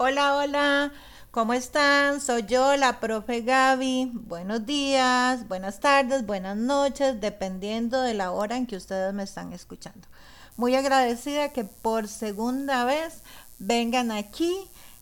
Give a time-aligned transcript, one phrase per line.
[0.00, 0.92] Hola, hola,
[1.32, 2.20] ¿cómo están?
[2.20, 4.12] Soy yo, la profe Gaby.
[4.14, 9.52] Buenos días, buenas tardes, buenas noches, dependiendo de la hora en que ustedes me están
[9.52, 10.06] escuchando.
[10.56, 13.22] Muy agradecida que por segunda vez
[13.58, 14.54] vengan aquí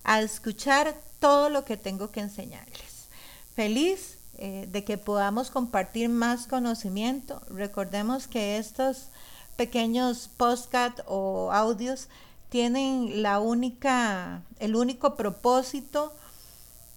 [0.03, 3.08] a escuchar todo lo que tengo que enseñarles.
[3.54, 7.42] Feliz eh, de que podamos compartir más conocimiento.
[7.50, 9.08] Recordemos que estos
[9.56, 12.08] pequeños podcast o audios
[12.48, 16.14] tienen la única, el único propósito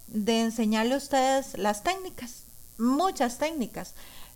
[0.07, 2.43] de enseñarle a ustedes las técnicas,
[2.77, 3.93] muchas técnicas.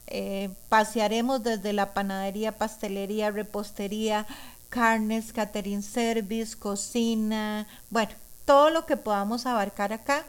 [0.08, 4.28] Eh, pasearemos desde la panadería, pastelería, repostería,
[4.70, 8.12] carnes, catering service, cocina, bueno,
[8.46, 10.26] todo lo que podamos abarcar acá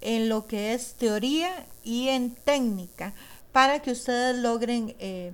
[0.00, 3.12] en lo que es teoría y en técnica
[3.52, 5.32] para que ustedes logren eh,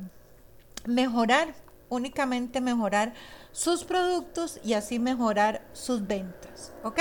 [0.86, 1.54] mejorar,
[1.92, 3.12] únicamente mejorar
[3.52, 6.72] sus productos y así mejorar sus ventas.
[6.82, 7.00] ¿Ok?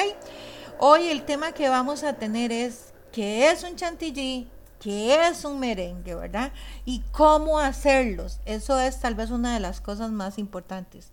[0.80, 4.50] Hoy el tema que vamos a tener es qué es un chantilly,
[4.82, 6.52] qué es un merengue, ¿verdad?
[6.84, 8.42] Y cómo hacerlos.
[8.46, 11.12] Eso es tal vez una de las cosas más importantes.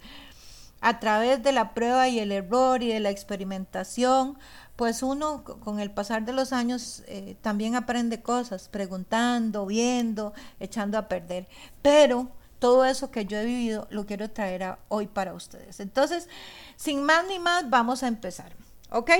[0.80, 4.38] A través de la prueba y el error y de la experimentación,
[4.74, 10.98] pues uno con el pasar de los años eh, también aprende cosas, preguntando, viendo, echando
[10.98, 11.48] a perder.
[11.82, 15.80] Pero todo eso que yo he vivido lo quiero traer hoy para ustedes.
[15.80, 16.28] Entonces,
[16.76, 18.52] sin más ni más, vamos a empezar.
[18.90, 19.10] ¿Ok?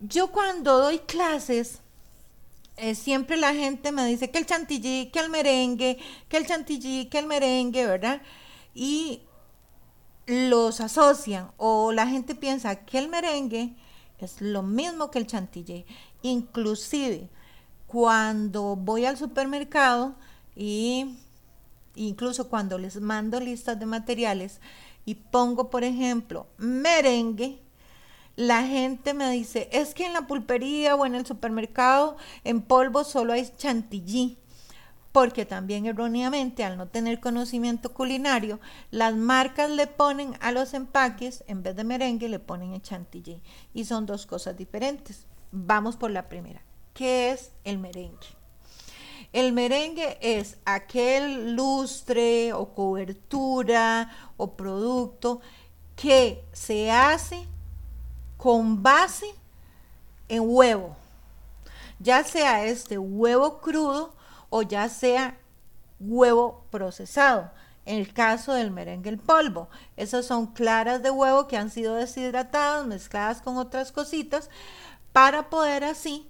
[0.00, 1.80] Yo cuando doy clases,
[2.76, 7.06] eh, siempre la gente me dice que el chantilly, que el merengue, que el chantilly,
[7.06, 8.22] que el merengue, ¿verdad?
[8.74, 9.22] Y
[10.26, 13.74] los asocian o la gente piensa que el merengue
[14.18, 15.86] es lo mismo que el chantilly.
[16.22, 17.28] Inclusive,
[17.86, 20.14] cuando voy al supermercado
[20.54, 21.18] y
[22.06, 24.60] incluso cuando les mando listas de materiales
[25.04, 27.60] y pongo, por ejemplo, merengue,
[28.36, 33.02] la gente me dice, es que en la pulpería o en el supermercado en polvo
[33.02, 34.38] solo hay chantilly.
[35.10, 38.60] Porque también erróneamente, al no tener conocimiento culinario,
[38.92, 43.40] las marcas le ponen a los empaques, en vez de merengue, le ponen el chantilly.
[43.74, 45.26] Y son dos cosas diferentes.
[45.50, 46.62] Vamos por la primera.
[46.94, 48.37] ¿Qué es el merengue?
[49.32, 55.40] El merengue es aquel lustre o cobertura o producto
[55.96, 57.46] que se hace
[58.38, 59.26] con base
[60.28, 60.96] en huevo,
[61.98, 64.14] ya sea este huevo crudo
[64.48, 65.36] o ya sea
[66.00, 67.50] huevo procesado.
[67.84, 71.94] En el caso del merengue el polvo, esas son claras de huevo que han sido
[71.94, 74.50] deshidratadas, mezcladas con otras cositas,
[75.12, 76.28] para poder así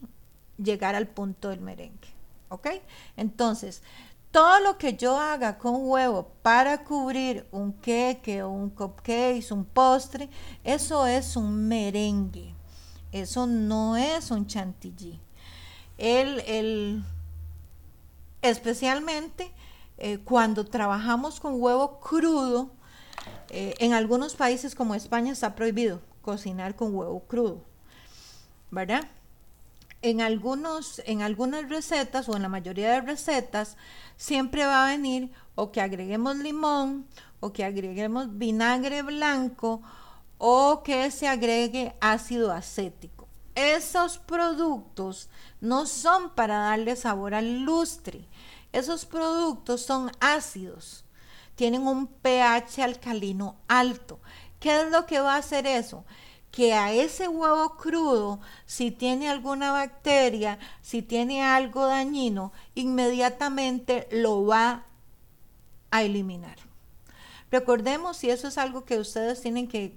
[0.56, 2.17] llegar al punto del merengue.
[2.48, 2.68] ¿Ok?
[3.16, 3.82] Entonces,
[4.30, 10.28] todo lo que yo haga con huevo para cubrir un queque, un cupcake, un postre,
[10.64, 12.54] eso es un merengue.
[13.10, 15.18] Eso no es un chantilly.
[15.96, 17.02] El,
[18.42, 19.50] especialmente
[19.96, 22.70] eh, cuando trabajamos con huevo crudo,
[23.48, 27.64] eh, en algunos países como España está prohibido cocinar con huevo crudo,
[28.70, 29.08] ¿verdad?
[30.02, 33.76] En, algunos, en algunas recetas o en la mayoría de recetas
[34.16, 37.06] siempre va a venir o que agreguemos limón
[37.40, 39.82] o que agreguemos vinagre blanco
[40.38, 43.28] o que se agregue ácido acético.
[43.54, 45.28] Esos productos
[45.60, 48.28] no son para darle sabor al lustre.
[48.72, 51.04] Esos productos son ácidos.
[51.56, 54.20] Tienen un pH alcalino alto.
[54.60, 56.04] ¿Qué es lo que va a hacer eso?
[56.50, 64.46] Que a ese huevo crudo, si tiene alguna bacteria, si tiene algo dañino, inmediatamente lo
[64.46, 64.86] va
[65.90, 66.58] a eliminar.
[67.50, 69.94] Recordemos, y eso es algo que ustedes tienen que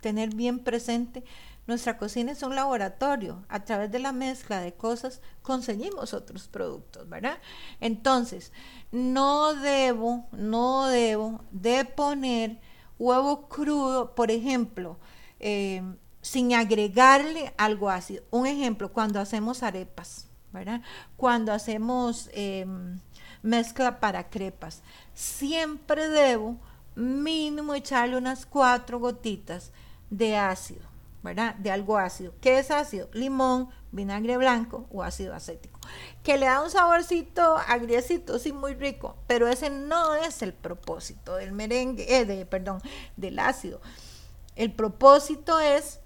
[0.00, 1.24] tener bien presente,
[1.66, 3.44] nuestra cocina es un laboratorio.
[3.48, 7.38] A través de la mezcla de cosas conseguimos otros productos, ¿verdad?
[7.80, 8.52] Entonces,
[8.90, 12.60] no debo, no debo de poner
[12.98, 14.98] huevo crudo, por ejemplo,
[15.40, 15.82] eh,
[16.22, 18.22] sin agregarle algo ácido.
[18.30, 20.82] Un ejemplo, cuando hacemos arepas, ¿verdad?
[21.16, 23.00] Cuando hacemos em,
[23.42, 24.82] mezcla para crepas,
[25.14, 26.56] siempre debo
[26.94, 29.72] mínimo echarle unas cuatro gotitas
[30.10, 30.82] de ácido,
[31.22, 31.54] ¿verdad?
[31.54, 32.34] De algo ácido.
[32.40, 33.08] ¿Qué es ácido?
[33.12, 35.78] Limón, vinagre blanco o ácido acético.
[36.22, 41.36] Que le da un saborcito agriecito, sí, muy rico, pero ese no es el propósito
[41.36, 42.80] del merengue, eh, de, perdón,
[43.16, 43.80] del ácido.
[44.60, 46.00] El propósito es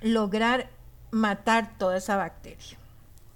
[0.00, 0.70] lograr
[1.10, 2.78] matar toda esa bacteria.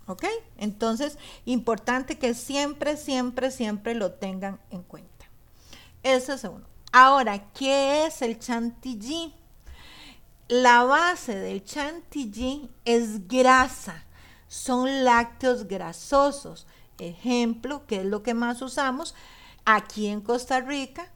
[0.07, 0.25] ¿Ok?
[0.57, 5.27] Entonces, importante que siempre, siempre, siempre lo tengan en cuenta.
[6.03, 6.67] Eso es uno.
[6.93, 9.35] Ahora, ¿qué es el chantilly?
[10.49, 14.05] la base del chantilly es grasa,
[14.49, 16.67] son lácteos grasosos.
[16.99, 19.15] Ejemplo, que es lo que más usamos
[19.65, 21.13] aquí en Costa Rica,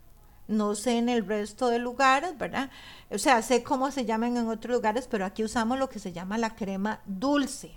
[0.52, 2.70] no sé en el resto de lugares, ¿verdad?
[3.10, 6.12] O sea, sé cómo se llaman en otros lugares, pero aquí usamos lo que se
[6.12, 7.72] llama la crema dulce.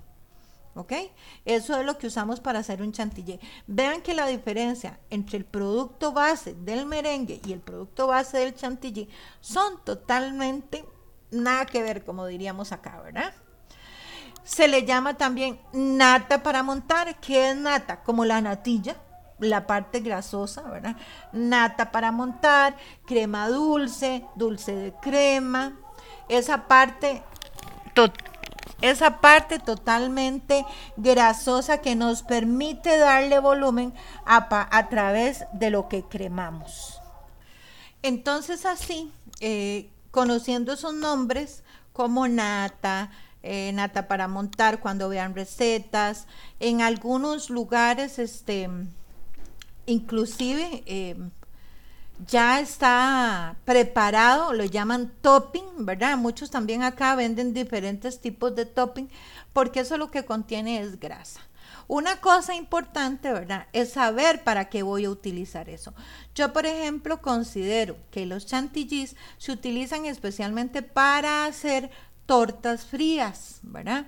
[0.75, 0.91] ¿Ok?
[1.45, 3.39] Eso es lo que usamos para hacer un chantilly.
[3.65, 8.55] Vean que la diferencia entre el producto base del merengue y el producto base del
[8.55, 9.07] chantilly
[9.39, 10.83] son totalmente
[11.31, 13.33] nada que ver, como diríamos acá, ¿verdad?
[14.43, 17.19] Se le llama también nata para montar.
[17.21, 18.03] ¿Qué es nata?
[18.03, 18.97] Como la natilla,
[19.39, 20.95] la parte grasosa, ¿verdad?
[21.31, 25.77] Nata para montar, crema dulce, dulce de crema.
[26.29, 27.21] Esa parte,
[28.81, 30.65] esa parte totalmente
[30.97, 33.93] grasosa que nos permite darle volumen
[34.25, 37.01] a, a través de lo que cremamos.
[38.01, 43.09] Entonces así, eh, conociendo esos nombres como nata,
[43.41, 46.27] eh, nata para montar cuando vean recetas,
[46.59, 48.69] en algunos lugares, este,
[49.85, 51.15] inclusive eh,
[52.27, 56.17] ya está preparado, lo llaman topping, ¿verdad?
[56.17, 59.09] Muchos también acá venden diferentes tipos de topping
[59.53, 61.41] porque eso lo que contiene es grasa.
[61.87, 63.67] Una cosa importante, ¿verdad?
[63.71, 65.93] Es saber para qué voy a utilizar eso.
[66.33, 71.91] Yo, por ejemplo, considero que los chantillis se utilizan especialmente para hacer
[72.25, 74.07] tortas frías, ¿verdad?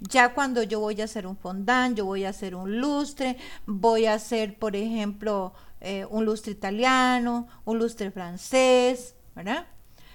[0.00, 3.36] Ya cuando yo voy a hacer un fondant, yo voy a hacer un lustre,
[3.66, 9.66] voy a hacer, por ejemplo, eh, un lustre italiano, un lustre francés, ¿verdad?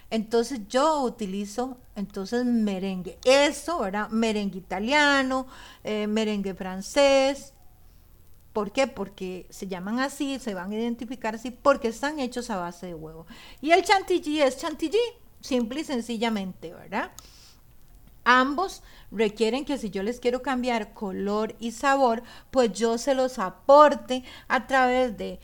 [0.09, 3.17] Entonces yo utilizo entonces merengue.
[3.23, 4.09] Eso, ¿verdad?
[4.09, 5.47] Merengue italiano,
[5.83, 7.53] eh, merengue francés.
[8.51, 8.87] ¿Por qué?
[8.87, 12.95] Porque se llaman así, se van a identificar así, porque están hechos a base de
[12.95, 13.25] huevo.
[13.61, 14.99] Y el chantilly es chantilly,
[15.39, 17.11] simple y sencillamente, ¿verdad?
[18.23, 23.39] Ambos requieren que si yo les quiero cambiar color y sabor, pues yo se los
[23.39, 25.39] aporte a través de,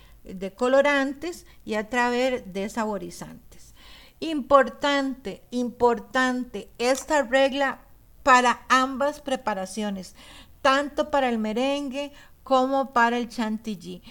[0.56, 3.74] colorantes y a través de saborizantes.
[4.19, 7.79] Importante, importante esta regla
[8.24, 10.15] para ambas preparaciones,
[10.62, 12.12] tanto para el merengue
[12.44, 14.01] como para el chantilly.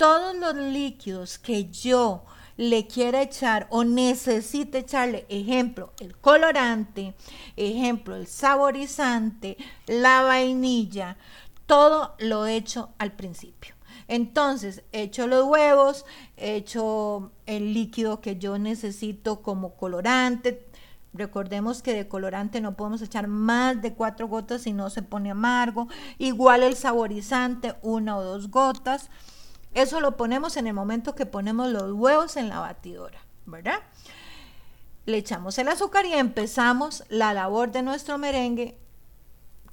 [0.00, 2.24] Todos los líquidos que yo
[2.56, 7.14] le quiera echar o necesite echarle, ejemplo, el colorante,
[7.54, 11.18] ejemplo, el saborizante, la vainilla,
[11.66, 13.74] todo lo echo al principio.
[14.08, 16.06] Entonces, echo los huevos,
[16.38, 20.66] echo el líquido que yo necesito como colorante.
[21.12, 25.30] Recordemos que de colorante no podemos echar más de cuatro gotas si no se pone
[25.30, 25.88] amargo.
[26.16, 29.10] Igual el saborizante, una o dos gotas.
[29.74, 33.80] Eso lo ponemos en el momento que ponemos los huevos en la batidora, ¿verdad?
[35.06, 38.76] Le echamos el azúcar y empezamos la labor de nuestro merengue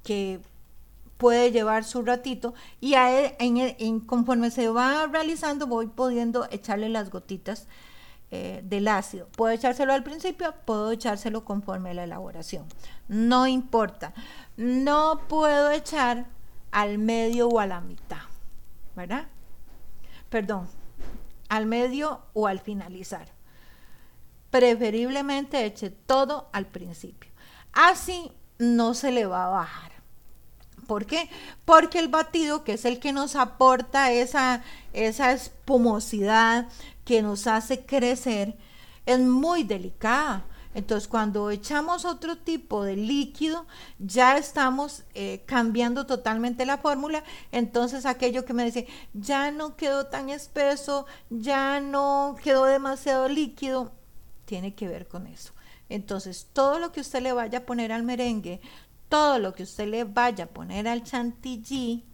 [0.04, 0.40] que
[1.16, 7.66] puede llevar su ratito y en, conforme se va realizando voy pudiendo echarle las gotitas
[8.30, 9.26] eh, del ácido.
[9.36, 12.66] Puedo echárselo al principio, puedo echárselo conforme a la elaboración.
[13.08, 14.14] No importa.
[14.56, 16.26] No puedo echar
[16.70, 18.22] al medio o a la mitad,
[18.94, 19.26] ¿verdad?
[20.28, 20.68] Perdón,
[21.48, 23.28] al medio o al finalizar.
[24.50, 27.30] Preferiblemente eche todo al principio.
[27.72, 29.92] Así no se le va a bajar.
[30.86, 31.28] ¿Por qué?
[31.64, 34.62] Porque el batido, que es el que nos aporta esa,
[34.94, 36.68] esa espumosidad
[37.04, 38.56] que nos hace crecer,
[39.04, 40.44] es muy delicada.
[40.74, 43.66] Entonces, cuando echamos otro tipo de líquido,
[43.98, 47.24] ya estamos eh, cambiando totalmente la fórmula.
[47.52, 53.92] Entonces, aquello que me dice, ya no quedó tan espeso, ya no quedó demasiado líquido,
[54.44, 55.52] tiene que ver con eso.
[55.88, 58.60] Entonces, todo lo que usted le vaya a poner al merengue,
[59.08, 62.04] todo lo que usted le vaya a poner al chantilly,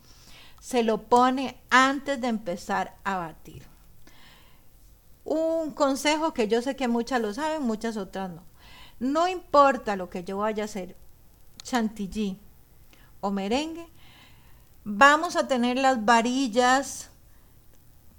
[0.61, 3.73] se lo pone antes de empezar a batir.
[5.24, 8.42] Un consejo que yo sé que muchas lo saben, muchas otras no.
[9.00, 10.96] No importa lo que yo vaya a hacer,
[11.62, 12.38] chantilly
[13.20, 13.86] o merengue,
[14.84, 17.10] vamos a tener las varillas,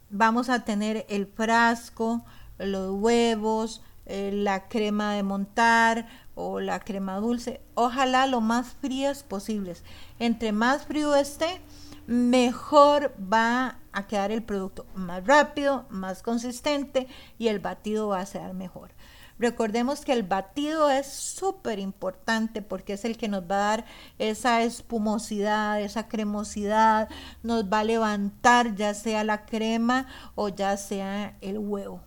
[0.10, 2.26] vamos a tener el frasco,
[2.58, 9.24] los huevos, eh, la crema de montar o la crema dulce, ojalá lo más frías
[9.24, 9.84] posibles.
[10.20, 11.62] Entre más frío esté,
[12.08, 17.08] mejor va a quedar el producto más rápido, más consistente
[17.38, 18.92] y el batido va a ser mejor.
[19.38, 23.86] Recordemos que el batido es súper importante porque es el que nos va a dar
[24.18, 27.10] esa espumosidad, esa cremosidad,
[27.44, 32.02] nos va a levantar ya sea la crema o ya sea el huevo.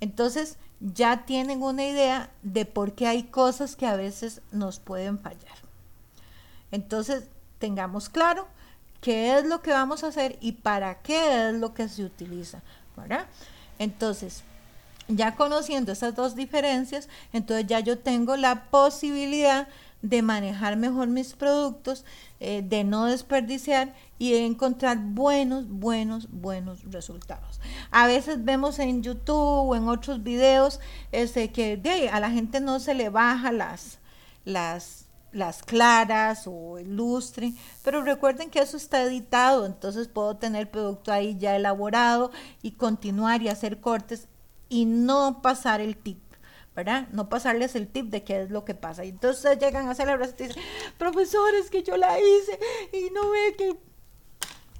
[0.00, 5.18] Entonces, ya tienen una idea de por qué hay cosas que a veces nos pueden
[5.18, 5.58] fallar.
[6.70, 8.48] Entonces, tengamos claro
[9.04, 12.62] qué es lo que vamos a hacer y para qué es lo que se utiliza,
[12.96, 13.26] ¿verdad?
[13.78, 14.44] Entonces,
[15.08, 19.68] ya conociendo esas dos diferencias, entonces ya yo tengo la posibilidad
[20.00, 22.06] de manejar mejor mis productos,
[22.40, 27.60] eh, de no desperdiciar y de encontrar buenos, buenos, buenos resultados.
[27.90, 30.80] A veces vemos en YouTube o en otros videos
[31.12, 33.98] este, que a la gente no se le baja las,
[34.46, 35.04] las,
[35.34, 41.12] las claras o el lustre, pero recuerden que eso está editado, entonces puedo tener producto
[41.12, 42.30] ahí ya elaborado
[42.62, 44.28] y continuar y hacer cortes
[44.68, 46.24] y no pasar el tip.
[46.74, 47.06] ¿verdad?
[47.12, 49.04] No pasarles el tip de qué es lo que pasa.
[49.04, 50.62] Y entonces llegan a celebrar y dicen,
[50.98, 52.58] profesores, que yo la hice
[52.92, 53.76] y no ve que...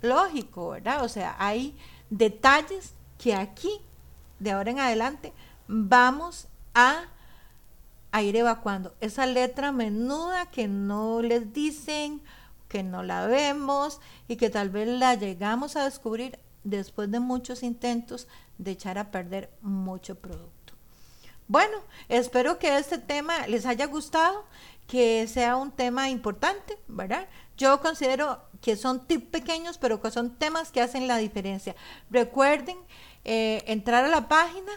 [0.03, 1.05] Lógico, ¿verdad?
[1.05, 1.77] O sea, hay
[2.11, 3.81] detalles que aquí,
[4.39, 5.33] de ahora en adelante,
[5.67, 7.05] vamos a,
[8.15, 8.95] a ir evacuando.
[9.01, 12.23] Esa letra menuda que no les dicen,
[12.69, 17.65] que no la vemos y que tal vez la llegamos a descubrir después de muchos
[17.65, 20.75] intentos de echar a perder mucho producto.
[21.49, 21.77] Bueno,
[22.09, 24.45] espero que este tema les haya gustado,
[24.87, 27.27] que sea un tema importante, ¿verdad?
[27.57, 31.75] Yo considero que son tips pequeños, pero que son temas que hacen la diferencia.
[32.11, 32.79] Recuerden
[33.25, 34.71] eh, entrar a la página,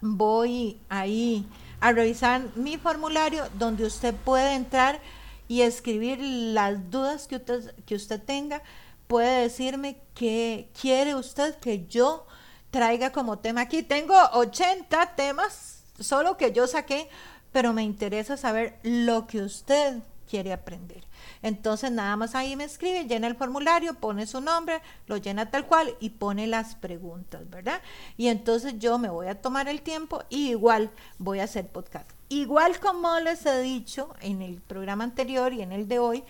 [0.00, 1.46] voy ahí
[1.80, 5.00] a revisar mi formulario donde usted puede entrar
[5.48, 8.62] y escribir las dudas que usted, que usted tenga.
[9.06, 12.26] Puede decirme qué quiere usted que yo
[12.70, 13.82] traiga como tema aquí.
[13.82, 17.08] Tengo 80 temas, solo que yo saqué,
[17.52, 21.04] pero me interesa saber lo que usted quiere aprender.
[21.42, 25.66] Entonces nada más ahí me escribe, llena el formulario, pone su nombre, lo llena tal
[25.66, 27.80] cual y pone las preguntas, ¿verdad?
[28.16, 32.10] Y entonces yo me voy a tomar el tiempo y igual voy a hacer podcast.
[32.28, 36.24] Igual como les he dicho en el programa anterior y en el de hoy,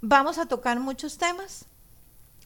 [0.00, 1.69] vamos a tocar muchos temas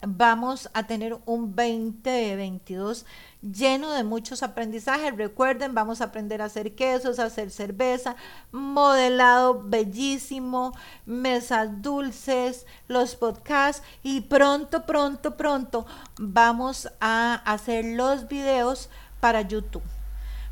[0.02, 3.06] vamos a tener un 2022
[3.42, 5.16] lleno de muchos aprendizajes.
[5.16, 8.16] Recuerden, vamos a aprender a hacer quesos, a hacer cerveza,
[8.52, 10.72] modelado bellísimo,
[11.06, 15.86] mesas dulces, los podcasts y pronto, pronto, pronto
[16.18, 19.82] vamos a hacer los videos para YouTube.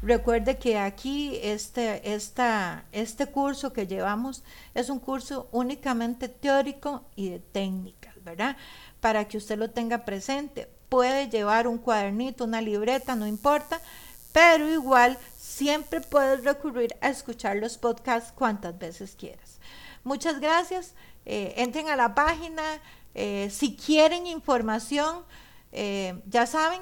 [0.02, 4.42] Recuerde que aquí este, esta, este curso que llevamos
[4.74, 8.56] es un curso únicamente teórico y de técnicas, ¿verdad?
[9.02, 10.68] Para que usted lo tenga presente.
[10.88, 13.80] Puede llevar un cuadernito, una libreta, no importa,
[14.32, 19.58] pero igual siempre puedes recurrir a escuchar los podcasts cuantas veces quieras.
[20.04, 20.94] Muchas gracias.
[21.26, 22.62] Eh, entren a la página.
[23.14, 25.24] Eh, si quieren información,
[25.72, 26.80] eh, ya saben,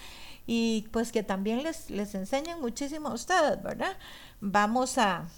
[0.46, 3.96] y pues que también les, les enseñen muchísimo a ustedes, ¿verdad?
[4.40, 5.28] Vamos a,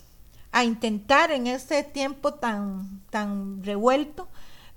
[0.52, 4.28] a intentar en este tiempo tan, tan revuelto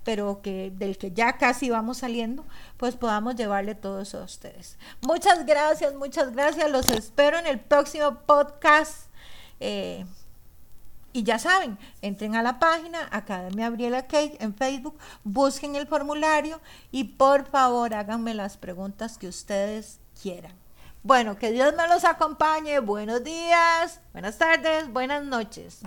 [0.04, 2.44] pero que del que ya casi vamos saliendo,
[2.76, 4.78] pues podamos llevarle todo eso a ustedes.
[5.00, 6.70] Muchas gracias, muchas gracias.
[6.70, 9.06] Los espero en el próximo podcast.
[9.60, 10.04] Eh,
[11.12, 16.60] y ya saben, entren a la página Academia Gabriela Cake en Facebook, busquen el formulario
[16.90, 20.61] y por favor háganme las preguntas que ustedes quieran.
[21.04, 22.78] Bueno, que Dios me los acompañe.
[22.78, 25.80] Buenos días, buenas tardes, buenas noches.